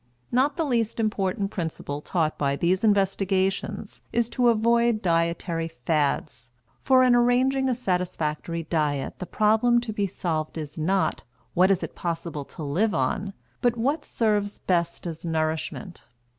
[0.31, 6.49] Not the least important principle taught by these investigations is to avoid dietary fads,
[6.81, 11.21] for in arranging a satisfactory diet the problem to be solved is not,
[11.53, 13.33] What is it possible to live on?
[13.61, 16.07] but, What serves best as nourishment?